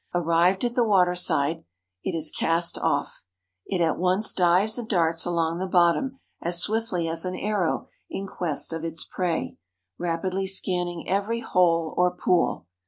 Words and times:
Arrived 0.15 0.65
at 0.65 0.73
the 0.73 0.83
waterside, 0.83 1.63
it 2.03 2.15
is 2.17 2.31
cast 2.31 2.75
off. 2.79 3.23
It 3.67 3.81
at 3.81 3.99
once 3.99 4.33
dives 4.33 4.79
and 4.79 4.89
darts 4.89 5.25
along 5.25 5.59
the 5.59 5.67
bottom 5.67 6.17
as 6.41 6.57
swiftly 6.59 7.07
as 7.07 7.23
an 7.23 7.35
arrow 7.35 7.87
in 8.09 8.25
quest 8.25 8.73
of 8.73 8.83
its 8.83 9.03
prey, 9.03 9.57
rapidly 9.99 10.47
scanning 10.47 11.07
every 11.07 11.41
hole 11.41 11.93
or 11.97 12.09
pool. 12.09 12.65